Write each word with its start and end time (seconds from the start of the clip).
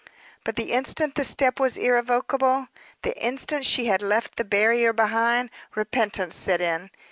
But 0.43 0.55
the 0.55 0.71
instant 0.71 1.13
the 1.13 1.23
step 1.23 1.59
was 1.59 1.77
irrevocable, 1.77 2.69
the 3.03 3.15
instant 3.23 3.65
she 3.65 3.85
had 3.85 4.01
left 4.01 4.35
the 4.37 4.43
barrier 4.43 4.93
behind, 4.93 5.51
repentance 5.75 6.35
set 6.35 6.59
in. 6.59 6.89